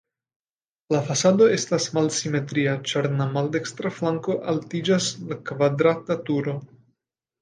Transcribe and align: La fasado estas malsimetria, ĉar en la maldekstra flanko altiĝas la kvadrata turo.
La 0.93 1.01
fasado 1.09 1.49
estas 1.57 1.85
malsimetria, 1.97 2.73
ĉar 2.93 3.09
en 3.09 3.21
la 3.25 3.27
maldekstra 3.35 3.91
flanko 3.99 4.39
altiĝas 4.55 5.11
la 5.33 5.39
kvadrata 5.51 6.19
turo. 6.31 6.57